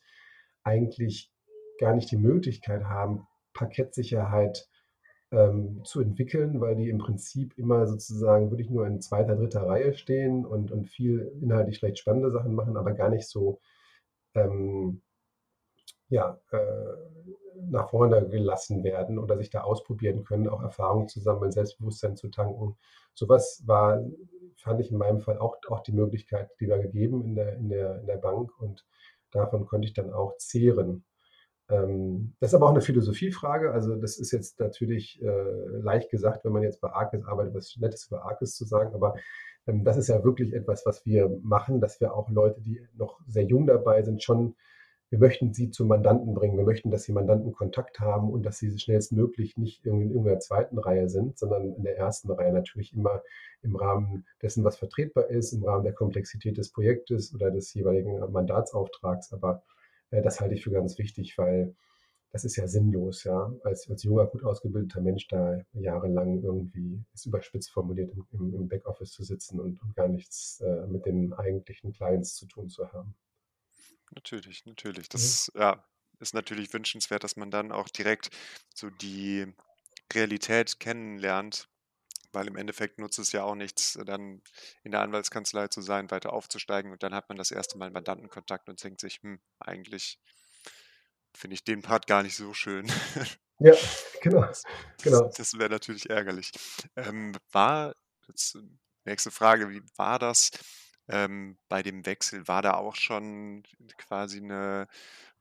[0.63, 1.31] eigentlich
[1.79, 4.69] gar nicht die Möglichkeit haben, Parkettsicherheit
[5.31, 9.93] ähm, zu entwickeln, weil die im Prinzip immer sozusagen wirklich nur in zweiter, dritter Reihe
[9.93, 13.59] stehen und und viel inhaltlich vielleicht spannende Sachen machen, aber gar nicht so,
[14.35, 15.01] ähm
[16.09, 16.57] ja, äh,
[17.69, 22.29] nach vorne gelassen werden oder sich da ausprobieren können, auch Erfahrungen zu sammeln, Selbstbewusstsein zu
[22.29, 22.77] tanken.
[23.13, 24.03] So was war
[24.57, 27.69] fand ich in meinem Fall auch auch die Möglichkeit, die war gegeben in der in
[27.69, 28.85] der in der Bank und
[29.31, 31.03] davon konnte ich dann auch zehren.
[31.69, 33.71] Ähm, das ist aber auch 'ne Philosophiefrage.
[33.73, 35.27] Also, das ist jetzt natürlich, äh,
[35.81, 39.15] leicht gesagt, wenn man jetzt bei Arkis arbeitet, was Nettes über Arkis zu sagen, aber,
[39.67, 43.19] ähm, das ist ja wirklich etwas, was wir machen, dass wir auch Leute, die noch
[43.27, 44.55] sehr jung dabei sind, schon
[45.11, 46.57] wir möchten sie zum Mandanten bringen.
[46.57, 50.79] Wir möchten, dass die Mandanten Kontakt haben und dass sie schnellstmöglich nicht in irgendeiner zweiten
[50.79, 53.21] Reihe sind, sondern in der ersten Reihe natürlich immer
[53.61, 58.19] im Rahmen dessen, was vertretbar ist, im Rahmen der Komplexität des Projektes oder des jeweiligen
[58.31, 59.33] Mandatsauftrags.
[59.33, 59.63] Aber,
[60.11, 61.75] äh, das halte ich für ganz wichtig, weil
[62.31, 67.25] das ist ja sinnlos, ja, als als junger, gut ausgebildeter Mensch da jahrelang irgendwie ist
[67.25, 71.33] überspitzt formuliert im im im Backoffice zu sitzen und und gar nichts, äh, mit den
[71.33, 73.13] eigentlichen Clients zu tun zu haben.
[74.15, 75.09] Natürlich, natürlich.
[75.13, 75.37] Mhm.
[75.37, 75.83] Das, ja,
[76.19, 78.29] ist natürlich wünschenswert, dass man dann auch direkt
[78.73, 79.47] so die
[80.13, 81.69] Realität kennenlernt,
[82.33, 84.41] weil im Endeffekt nutzt es ja auch nichts, dann
[84.83, 88.69] in der Anwaltskanzlei zu sein, weiter aufzusteigen und dann hat man das erste Mal Mandantenkontakt
[88.69, 90.19] und denkt sich: „Hm, eigentlich
[91.35, 92.87] finde ich den Part gar nicht so schön.“
[93.59, 93.75] Ja,
[94.21, 94.65] genau, Das
[95.03, 95.31] das genau.
[95.33, 96.51] das wäre natürlich ärgerlich.
[96.95, 97.93] Ähm, war
[98.27, 98.57] jetzt
[99.05, 100.51] nächste Frage, wie war das,
[101.11, 102.47] ähm, bei dem Wechsel?
[102.47, 103.63] War da auch schon
[103.97, 104.87] quasi 'ne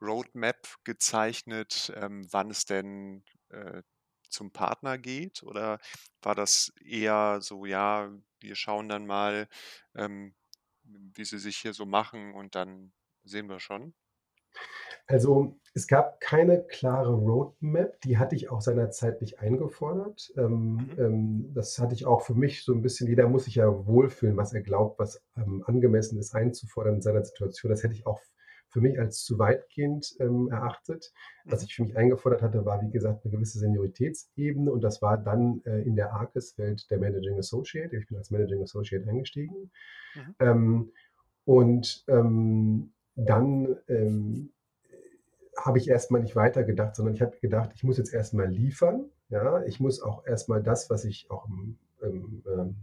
[0.02, 3.82] Roadmap gezeichnet, ähm, wann es denn, äh,
[4.30, 5.42] zum Partner geht?
[5.44, 5.80] Oder
[6.22, 9.48] war das eher so: „Ja, wir schauen dann mal,
[9.94, 10.34] ähm,
[10.84, 12.92] wie sie sich hier so machen und dann
[13.24, 13.94] sehen wir schon?“
[15.08, 20.32] Also, es gab keine klare Roadmap, die hatte ich auch seinerzeit nicht eingefordert.
[20.36, 20.98] Ähm, Mhm.
[20.98, 24.36] ähm, das hatte ich auch für mich so 'n bisschen jeder muss sich ja wohlfühlen,
[24.36, 27.70] was er glaubt, was, ähm, angemessen ist einzufordern in seiner Situation.
[27.70, 28.20] Das hätte ich auch
[28.68, 31.12] für mich als zu weitgehend, ähm, erachtet.
[31.48, 31.64] Was Mhm.
[31.64, 35.62] ich für mich eingefordert hatte, war, wie gesagt, 'ne gewisse Senioritätsebene und das war dann,
[35.64, 37.96] äh, in der Arkis-Welt der Managing Associate.
[37.96, 39.70] Ich bin als Managing Associate eingestiegen.
[40.16, 40.32] Mhm.
[40.40, 40.92] Ähm,
[41.44, 44.50] und, ähm, dann, ähm,
[44.90, 48.34] äh, habe ich erst mal nicht weitergedacht, sondern ich habe gedacht: „Ich muss jetzt erst
[48.34, 49.62] mal liefern, ja?
[49.64, 52.76] Ich muss auch erst mal das, was ich auch im im, ähm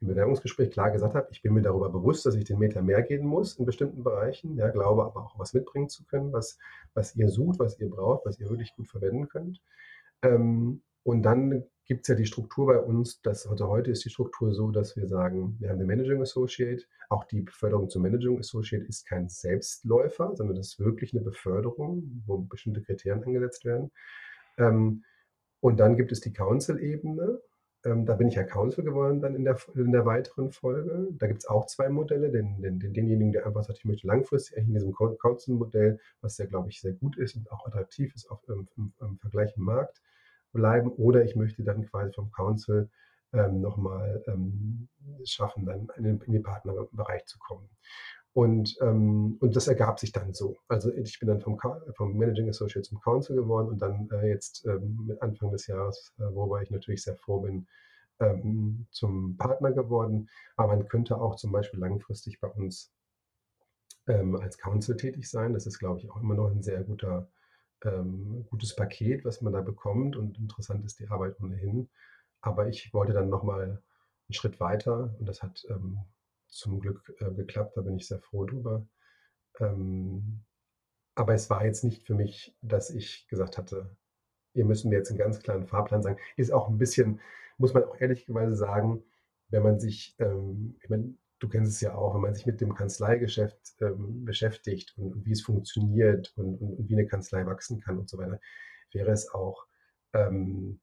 [0.00, 3.02] im Bewerbungsgespräch klar gesagt habe, ich bin mir darüber bewusst, dass ich den Meter mehr
[3.02, 6.58] gehen muss in bestimmten Bereichen, ja, glaube aber auch was mitbringen zu können, was
[6.94, 9.60] was ihr sucht, was ihr braucht, was ihr wirklich gut verwenden könnt.“
[10.22, 14.54] Ähm, und dann gibt's ja die Struktur bei uns, dass also, heute ist die Struktur
[14.54, 16.84] so, dass wir sagen, wir haben den Managing Associate.
[17.08, 22.22] Auch die Beförderung zum Managing Associate ist kein Selbstläufer, sondern das ist wirklich 'ne Beförderung,
[22.26, 23.90] wo bestimmte Kriterien angesetzt werden.
[24.58, 25.04] Ähm,
[25.60, 27.40] und dann gibt es die Counsel-Ebene.
[27.84, 31.08] Ähm, da bin ich ja Counsel geworden dann in der in der weiteren Folge.
[31.18, 34.58] Da gibt's auch 2 Modelle, den den den denjenigen, der einfach sagt: „Ich möchte langfristig
[34.58, 38.30] in diesem Co Counsel-Modell“, was ja, glaube ich, sehr gut ist und auch attraktiv ist,
[38.30, 40.00] auch im im im Vergleich im Markt
[40.52, 40.90] bleiben.
[40.92, 42.90] Oder ich möchte dann quasi vom Counsel,
[43.32, 44.88] ähm, noch mal, ähm,
[45.24, 47.68] schaffen, dann in den in den Partnerbereich zu kommen.
[48.32, 50.56] Und, ähm und das ergab sich dann so.
[50.68, 51.58] Also, ich bin dann vom
[51.96, 56.14] vom Managing Associate zum Counsel geworden und dann, äh, jetzt, ähm, mit Anfang des Jahres,
[56.18, 57.66] äh, worüber ich natürlich sehr froh bin,
[58.20, 60.28] ähm, zum Partner geworden.
[60.56, 62.88] Aber man könnte auch zum Beispiel langfristig bei uns
[64.08, 65.52] ähm, als Counsel tätig sein.
[65.52, 67.28] Das ist, glaube ich, auch immer noch 'n sehr guter
[67.84, 71.88] ähm, gutes Paket, was man da bekommt und interessant ist die Arbeit ohnehin.
[72.42, 73.82] Aber ich wollte dann noch mal
[74.30, 76.00] 'n Schritt weiter und das hat, ähm,
[76.48, 77.76] zum Glück, äh, geklappt.
[77.76, 78.86] Da bin ich sehr froh drüber.
[79.60, 80.42] Ähm,
[81.16, 83.96] aber es war jetzt nicht für mich, dass ich gesagt hatte:
[84.54, 87.20] „Ihr müsst mir jetzt 'n ganz klaren Fahrplan sagen.“ Ist auch 'n bisschen
[87.58, 89.04] muss man auch ehrlicherweise sagen,
[89.50, 92.60] wenn man sich, ähm ich meine, du kennst es ja auch, wenn man sich mit
[92.62, 97.46] dem Kanzleigeschäft, ähm, beschäftigt und und wie es funktioniert und und und wie 'ne Kanzlei
[97.46, 98.40] wachsen kann und so weiter,
[98.92, 99.66] wäre es auch,
[100.14, 100.80] ähm,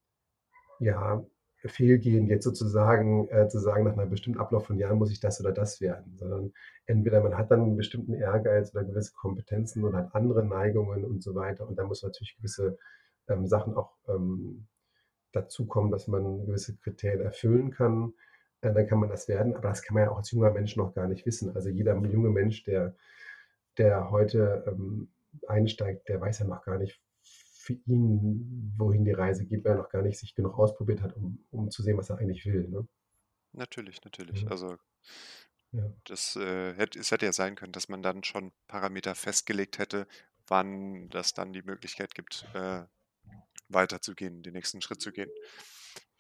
[0.80, 1.26] ja,
[1.66, 5.42] fehlgehend, jetzt sozusagen äh, zu sagen, nach 'ner bestimmten Ablauf von Jahren muss ich das
[5.42, 6.18] oder das werden.
[6.18, 6.54] Sondern
[6.88, 11.24] entweder man hat dann 'n bestimmten Ehrgeiz oder gewisse Kompetenzen oder hat andere Neigungen und
[11.24, 11.68] so weiter.
[11.68, 12.78] Und da muss natürlich gewisse,
[13.30, 14.68] ähm, Sachen auch, ähm,
[15.34, 18.14] dazukommen, dass man gewisse Kriterien erfüllen kann.
[18.62, 20.76] Äh, dann kann man das werden, aber das kann man ja auch als junger Mensch
[20.78, 21.56] noch gar nicht wissen.
[21.56, 22.96] Also, jeder junge Mensch, der
[23.78, 25.14] der heute, ähm,
[25.48, 29.78] einsteigt, der weiß ja noch gar nicht für ihn, wohin die Reise geht, weil er
[29.80, 32.68] noch gar nicht sich genug ausprobiert hat, um um zu sehen, was er eigentlich will,
[32.70, 32.88] ne?
[33.54, 34.46] Natürlich, natürlich.
[34.46, 34.50] Mhm.
[34.50, 34.78] Also
[35.74, 35.98] Ja.
[36.06, 40.08] das, äh, hätt es hätte ja sein können, dass man dann schon Parameter festgelegt hätte,
[40.48, 42.86] wann das dann die Möglichkeit gibt, äh
[43.70, 45.34] weiterzugehen, den nächsten Schritt zu gehen.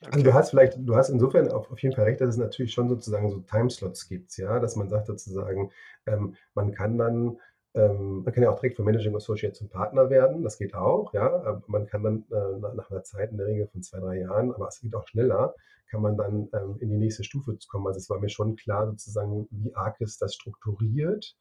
[0.01, 2.71] Also du hast vielleicht, du hast insofern auf, auf jeden Fall recht, dass es natürlich
[2.73, 5.71] schon sozusagen so Timeslots gibt, ja, dass man sagt sozusagen,
[6.05, 7.37] ähm, man kann dann,
[7.73, 11.13] ähm, man kann ja auch direkt von Managing Associate zum Partner werden, das geht auch,
[11.13, 11.61] ja.
[11.67, 14.67] Man kann dann äh, nach einer Zeit in der Regel von zwei, drei Jahren, aber
[14.67, 15.55] es geht auch schneller,
[15.89, 17.87] kann man dann ähm, in die nächste Stufe kommen.
[17.87, 21.35] Also es war mir schon klar sozusagen, wie arg ist das strukturiert,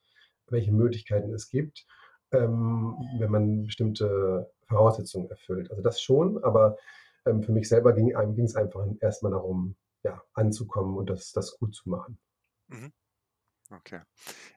[0.48, 1.86] welche Möglichkeiten es gibt,
[2.32, 5.70] ähm, wenn man bestimmte Voraussetzungen erfüllt.
[5.70, 6.76] Also das schon, aber
[7.26, 11.74] ähm, für mich selber ging es einfach erstmal darum, ja, anzukommen und das, das gut
[11.74, 12.18] zu machen.
[12.68, 12.92] Mhm.
[13.70, 14.02] Okay.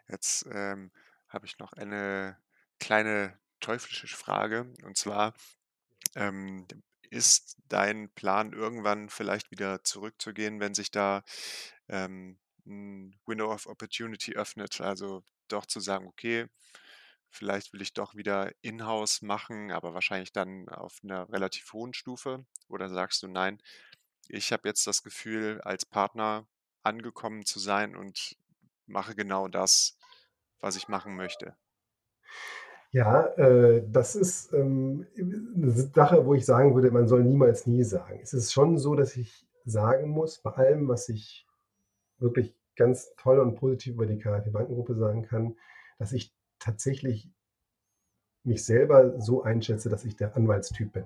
[0.08, 0.92] Jetzt ähm,
[1.28, 2.38] habe ich noch eine
[2.80, 4.72] kleine teuflische Frage.
[4.84, 5.34] Und zwar,
[6.16, 6.68] ähm,
[7.10, 11.24] ist dein Plan, irgendwann vielleicht wieder zurückzugehen, wenn sich da
[11.88, 14.80] ähm, ein Window of Opportunity öffnet?
[14.82, 16.48] Also doch zu sagen, okay,
[17.32, 22.46] vielleicht will ich doch wieder in-house machen, aber wahrscheinlich dann auf einer relativ hohen Stufe?
[22.68, 23.60] Oder sagst du, nein,
[24.30, 26.48] ich habe jetzt das Gefühl, als Partner
[26.84, 28.38] angekommen zu sein und
[28.88, 29.98] mache genau das,
[30.62, 31.58] was ich machen möchte?
[32.92, 37.84] Ja, äh, das ist ähm, 'ne Sache, wo ich sagen würde, man soll niemals nie
[37.84, 38.20] sagen.
[38.24, 41.48] Es ist schon so, dass ich sagen muss, bei allem, was ich
[42.20, 45.58] wirklich ganz toll und positiv über die KfW-Bankengruppe sagen kann,
[46.00, 47.32] dass ich tatsächlich
[48.44, 51.06] mich selber so einschätze, dass ich der Anwaltstyp bin.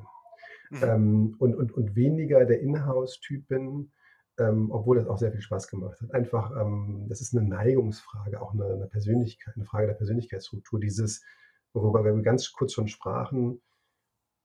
[0.70, 0.84] Mhm.
[0.84, 3.92] Ähm, und, und, und weniger der Inhouse-Typ bin,
[4.40, 6.14] ähm, obwohl das auch sehr viel Spaß gemacht hat.
[6.14, 10.80] Einfach, ähm, das ist eine Neigungsfrage, auch eine, eine Persönlichkeit, eine Frage der Persönlichkeitsstruktur.
[10.80, 11.24] Dieses,
[11.74, 13.62] worüber wir ganz kurz schon sprachen,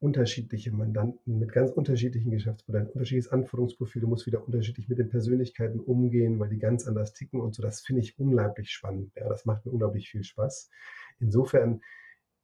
[0.00, 4.02] unterschiedliche Mandanten mit ganz unterschiedlichen Geschäftsmodellen, unterschiedliches Anforderungsprofil.
[4.02, 7.62] Du musst wieder unterschiedlich mit den Persönlichkeiten umgehen, weil die ganz anders ticken und so.
[7.62, 9.12] Das finde ich unglaublich spannend.
[9.16, 10.70] Ja, das macht mir unglaublich viel Spaß.
[11.18, 11.80] Insofern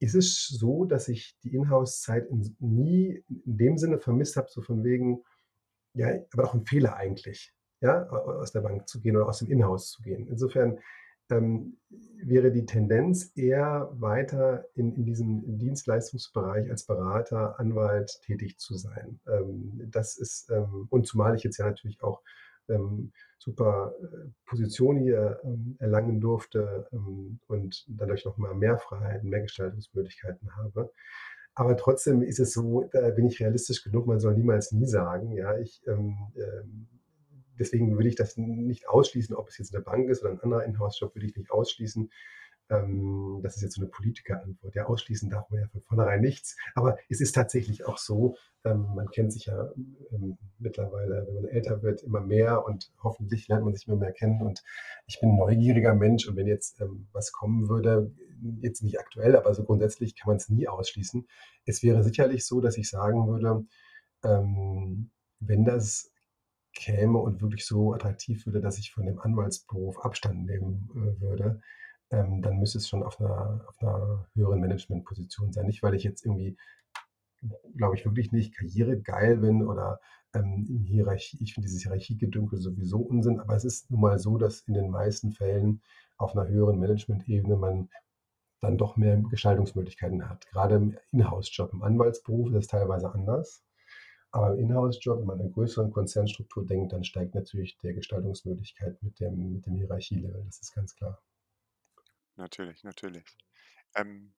[0.00, 4.60] ist es so, dass ich die Inhouse-Zeit in, nie in dem Sinne vermisst habe, so
[4.60, 5.22] von wegen,
[5.94, 9.50] ja, aber auch ein Fehler eigentlich, ja, aus der Bank zu gehen oder aus dem
[9.50, 10.26] Inhouse zu gehen.
[10.26, 10.80] Insofern
[11.30, 11.78] ähm,
[12.22, 19.20] wäre die Tendenz eher weiter in, in diesem Dienstleistungsbereich als Berater, Anwalt tätig zu sein.
[19.26, 22.22] Ähm, das ist, ähm, und zumal ich jetzt ja natürlich auch
[22.68, 29.28] ähm, super äh, Position hier ähm, erlangen durfte ähm, und dadurch noch mal mehr Freiheiten,
[29.28, 30.90] mehr Gestaltungsmöglichkeiten habe.
[31.54, 35.32] Aber trotzdem ist es so, da bin ich realistisch genug, man soll niemals nie sagen,
[35.32, 35.82] ja, ich
[37.58, 40.64] deswegen würde ich das nicht ausschließen, ob es jetzt eine Bank ist oder ein anderer
[40.64, 42.10] Inhouse-Job, würde ich nicht ausschließen.
[42.70, 44.74] Ähm, das ist jetzt so eine Politikerantwort.
[44.74, 46.56] Ja, ausschließen darf man ja von vornherein nichts.
[46.74, 49.70] Aber es ist tatsächlich auch so, ähm, man kennt sich ja
[50.12, 54.12] ähm, mittlerweile, wenn man älter wird, immer mehr und hoffentlich lernt man sich immer mehr
[54.12, 54.40] kennen.
[54.40, 54.62] Und
[55.06, 58.10] ich bin ein neugieriger Mensch und wenn jetzt ähm, was kommen würde,
[58.60, 61.26] jetzt nicht aktuell, aber so grundsätzlich kann man es nie ausschließen.
[61.66, 63.66] Es wäre sicherlich so, dass ich sagen würde,
[64.24, 66.10] ähm, wenn das
[66.74, 71.60] käme und wirklich so attraktiv würde, dass ich von dem Anwaltsberuf Abstand nehmen äh, würde,
[72.10, 75.66] ähm, dann müsste es schon auf einer, auf einer höheren Managementposition sein.
[75.66, 76.56] Nicht, weil ich jetzt irgendwie,
[77.76, 80.00] glaube ich, wirklich nicht karrieregeil bin oder
[80.34, 84.36] ähm, in Hierarchie, ich finde dieses Hierarchiegedünkel sowieso Unsinn, aber es ist nun mal so,
[84.38, 85.82] dass in den meisten Fällen
[86.16, 87.88] auf einer höheren Management-Ebene man
[88.60, 90.46] dann doch mehr Gestaltungsmöglichkeiten hat.
[90.46, 93.62] Gerade im Inhouse-Job, im Anwaltsberuf ist das teilweise anders.
[94.34, 99.20] Aber im Inhouse-Job, wenn man an größeren Konzernstruktur denkt, dann steigt natürlich der Gestaltungsmöglichkeit mit
[99.20, 100.42] dem, mit dem Hierarchielevel.
[100.46, 101.22] Das ist ganz klar.
[102.34, 103.24] Natürlich, natürlich.
[103.94, 104.34] Ähm,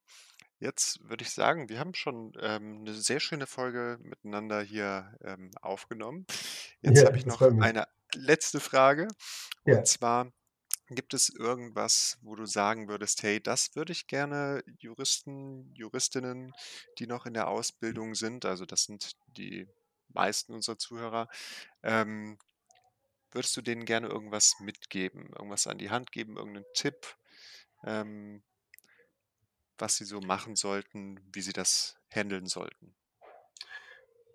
[0.59, 5.51] jetzt würde ich sagen, wir haben schon ähm, eine sehr schöne Folge miteinander hier ähm,
[5.63, 6.27] aufgenommen.
[6.83, 9.09] Jetzt Ja, habe ich noch eine letzte Frage.
[9.65, 9.79] Ja.
[9.79, 10.31] Und zwar,
[10.91, 16.53] gibt es irgendwas, wo du sagen würdest, hey, das würde ich gerne Juristen, Juristinnen,
[16.99, 19.67] die noch in der Ausbildung sind, also das sind die
[20.09, 21.29] meisten unserer Zuhörer,
[21.83, 22.39] ähm,
[23.33, 27.17] würdest du denen gerne irgendwas mitgeben, irgendwas an die Hand geben, irgendeinen Tipp,
[27.85, 28.43] ähm,
[29.79, 32.95] was sie so machen sollten, wie sie das handeln sollten?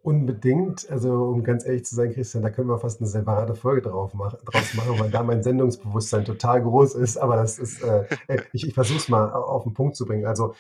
[0.04, 0.90] Unbedingt.
[0.90, 4.14] Also, um ganz ehrlich zu sein, Christian, da können wir fast eine separate Folge drauf
[4.16, 7.18] mach draus machen, weil da mein Sendungsbewusstsein total groß ist.
[7.18, 8.08] Aber das ist, äh,
[8.54, 10.26] ich ich versuche es mal auf den Punkt zu bringen.
[10.26, 10.56] Also,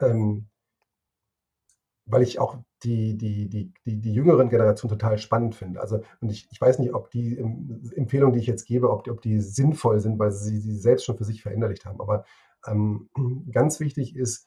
[0.00, 0.46] ähm
[2.06, 5.80] weil ich auch die die die die die jüngeren Generationen total spannend finde.
[5.80, 9.04] Also und ich ich weiß nicht, ob die Em Empfehlungen, die ich jetzt gebe, ob
[9.04, 12.00] die ob die sinnvoll sind, weil sie sie selbst schon für sich verinnerlicht haben.
[12.00, 12.24] Aber,
[12.66, 13.08] ähm,
[13.52, 14.46] ganz wichtig ist,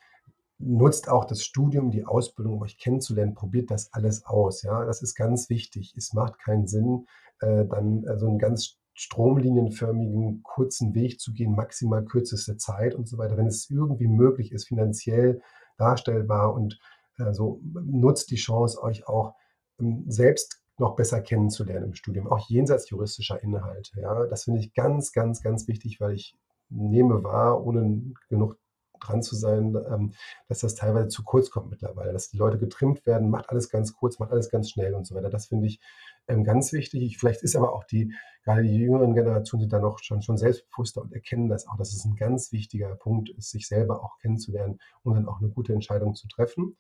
[0.60, 3.36] nutzt auch das Studium, die Ausbildung, um euch kennenzulernen.
[3.36, 4.86] Probiert das alles aus, ja?
[4.86, 5.94] Das ist ganz wichtig.
[5.98, 7.06] Es macht keinen Sinn,
[7.42, 13.08] äh, dann, äh, so 'n ganz stromlinienförmigen, kurzen Weg zu gehen, maximal kürzeste Zeit und
[13.08, 13.38] so weiter.
[13.38, 15.42] Wenn es irgendwie möglich ist, finanziell
[15.78, 16.80] darstellbar und
[17.20, 19.36] Also nutzt die Chance, euch auch
[19.80, 24.00] ähm, selbst noch besser kennenzulernen im Studium, auch jenseits juristischer Inhalte.
[24.00, 26.36] Ja, das finde ich ganz, ganz, ganz wichtig, weil ich
[26.70, 28.58] nehme wahr, ohne genug
[29.00, 30.14] dran zu sein, ähm,
[30.48, 33.94] dass das teilweise zu kurz kommt mittlerweile, dass die Leute getrimmt werden, macht alles ganz
[33.94, 35.30] kurz, macht alles ganz schnell und so weiter.
[35.30, 35.80] Das finde ich
[36.28, 37.18] ähm, ganz wichtig.
[37.18, 41.02] Vielleicht ist aber auch die, gerade die jüngeren Generationen sind da noch schon, schon selbstbewusster
[41.02, 44.80] und erkennen das auch, dass es ein ganz wichtiger Punkt ist, sich selber auch kennenzulernen
[45.04, 46.78] und dann auch eine gute Entscheidung zu treffen.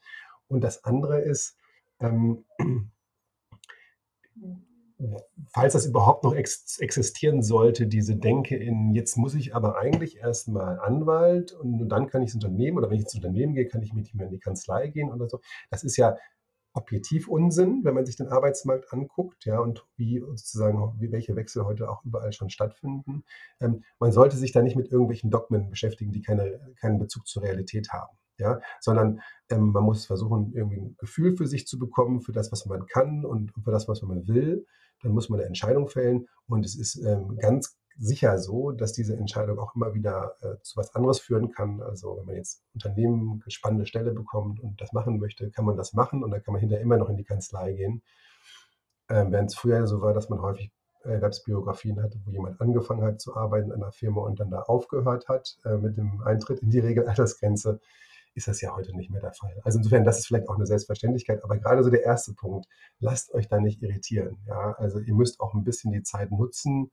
[0.47, 1.57] Und das andere ist,
[1.99, 2.45] ähm,
[5.53, 10.17] falls das überhaupt noch ex existieren sollte, diese Denke in, jetzt muss ich aber eigentlich
[10.17, 13.81] erstmal Anwalt und dann kann ich ins Unternehmen oder wenn ich ins Unternehmen gehe, kann
[13.81, 15.39] ich mit ihm in die Kanzlei gehen oder so.
[15.69, 16.17] Das ist ja
[16.73, 21.65] objektiv Unsinn, wenn man sich den Arbeitsmarkt anguckt, ja, und wie sozusagen, wie welche Wechsel
[21.65, 23.23] heute auch überall schon stattfinden.
[23.59, 27.43] Ähm, man sollte sich da nicht mit irgendwelchen Dogmen beschäftigen, die keine, keinen Bezug zur
[27.43, 32.21] Realität haben, ja, sondern ähm, man muss versuchen, irgendwie ein Gefühl für sich zu bekommen,
[32.21, 34.65] für das, was man kann und für das, was man will.
[35.01, 39.15] Dann muss man eine Entscheidung fällen und es ist ähm, ganz sicher so, dass diese
[39.15, 41.81] Entscheidung auch immer wieder äh, zu was anderes führen kann.
[41.81, 45.77] Also wenn man jetzt Unternehmen eine spannende Stelle bekommt und das machen möchte, kann man
[45.77, 48.03] das machen und dann kann man hinterher immer noch in die Kanzlei gehen.
[49.09, 50.71] Ähm, Während es früher so war, dass man häufig
[51.03, 55.27] Erwerbsbiografien hatte, wo jemand angefangen hat zu arbeiten an einer Firma und dann da aufgehört
[55.27, 57.79] hat äh, mit dem Eintritt in die Regelaltersgrenze,
[58.37, 59.59] ist das ja heute nicht mehr der Fall.
[59.63, 62.67] Also insofern, das ist vielleicht auch eine Selbstverständlichkeit, aber gerade so der erste Punkt,
[62.99, 64.37] lasst euch da nicht irritieren.
[64.45, 64.73] Ja?
[64.77, 66.91] Also ihr müsst auch ein bisschen die Zeit nutzen,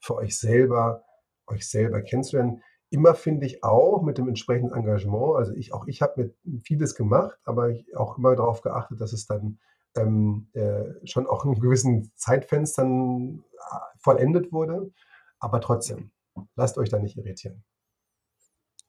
[0.00, 1.04] für euch selber,
[1.46, 2.62] euch selber kennenzulernen.
[2.90, 6.96] Immer finde ich auch mit dem entsprechenden Engagement, also ich, auch ich habe mir vieles
[6.96, 9.60] gemacht, aber ich auch immer darauf geachtet, dass es dann
[9.96, 14.90] ähm, äh, schon auch in gewissen Zeitfenstern äh, vollendet wurde.
[15.38, 16.10] Aber trotzdem,
[16.56, 17.62] lasst euch da nicht irritieren.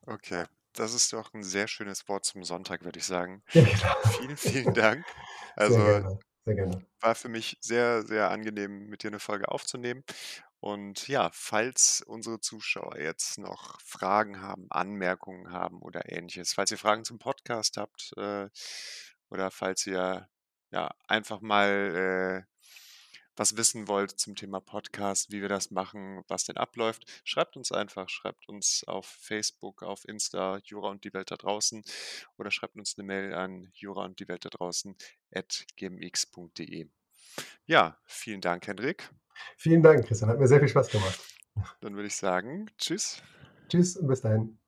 [0.08, 3.44] Okay, das ist doch ein sehr schönes Wort zum Sonntag, würde ich sagen.
[3.52, 4.12] Ja, genau.
[4.18, 5.06] Vielen, vielen Dank.
[5.58, 6.86] Also, sehr gerne, sehr gerne.
[7.02, 10.06] War für mich sehr, sehr angenehm, mit dir eine Folge aufzunehmen.
[10.62, 16.78] Und ja, falls unsere Zuschauer jetzt noch Fragen haben, Anmerkungen haben oder ähnliches, falls ihr
[16.78, 18.48] Fragen zum Podcast habt äh,
[19.30, 20.30] oder falls ihr
[20.72, 22.51] ja einfach mal äh,
[23.36, 27.72] was wissen wollt zum Thema Podcast, wie wir das machen, was denn abläuft, schreibt uns
[27.72, 31.84] einfach, schreibt uns auf Facebook, auf Insta, Jura und die Welt da draußen
[32.38, 34.96] oder schreibt uns eine Mail an jura und die Welt da draußen
[35.34, 36.88] at gmx.de.
[37.66, 39.10] Ja, vielen Dank, Hendrik.
[39.58, 40.30] Vielen Dank, Christian.
[40.30, 41.20] Hat mir sehr viel Spaß gemacht.
[41.82, 43.22] Dann würde ich sagen, tschüss.
[43.70, 44.61] Tschüss und bis dahin.